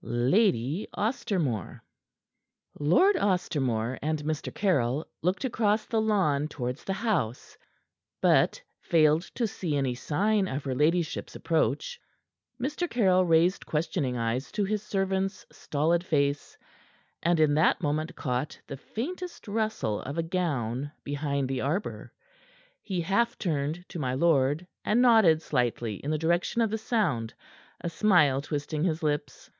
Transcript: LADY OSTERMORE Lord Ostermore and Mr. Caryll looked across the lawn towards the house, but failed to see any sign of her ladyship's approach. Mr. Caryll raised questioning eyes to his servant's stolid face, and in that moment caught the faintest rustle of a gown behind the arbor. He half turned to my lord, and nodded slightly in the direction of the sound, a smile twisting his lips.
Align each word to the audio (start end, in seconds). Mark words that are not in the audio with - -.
LADY 0.00 0.86
OSTERMORE 0.94 1.82
Lord 2.78 3.16
Ostermore 3.16 3.98
and 4.00 4.22
Mr. 4.22 4.54
Caryll 4.54 5.04
looked 5.22 5.44
across 5.44 5.86
the 5.86 6.00
lawn 6.00 6.46
towards 6.46 6.84
the 6.84 6.92
house, 6.92 7.58
but 8.22 8.62
failed 8.80 9.22
to 9.34 9.48
see 9.48 9.74
any 9.74 9.96
sign 9.96 10.46
of 10.46 10.62
her 10.62 10.74
ladyship's 10.76 11.34
approach. 11.34 12.00
Mr. 12.62 12.88
Caryll 12.88 13.24
raised 13.24 13.66
questioning 13.66 14.16
eyes 14.16 14.52
to 14.52 14.62
his 14.62 14.84
servant's 14.84 15.44
stolid 15.50 16.04
face, 16.04 16.56
and 17.20 17.40
in 17.40 17.54
that 17.54 17.80
moment 17.80 18.14
caught 18.14 18.56
the 18.68 18.76
faintest 18.76 19.48
rustle 19.48 20.00
of 20.02 20.16
a 20.16 20.22
gown 20.22 20.92
behind 21.02 21.48
the 21.48 21.60
arbor. 21.60 22.12
He 22.84 23.00
half 23.00 23.36
turned 23.36 23.84
to 23.88 23.98
my 23.98 24.14
lord, 24.14 24.64
and 24.84 25.02
nodded 25.02 25.42
slightly 25.42 25.96
in 25.96 26.12
the 26.12 26.18
direction 26.18 26.62
of 26.62 26.70
the 26.70 26.78
sound, 26.78 27.34
a 27.80 27.88
smile 27.90 28.40
twisting 28.40 28.84
his 28.84 29.02
lips. 29.02 29.50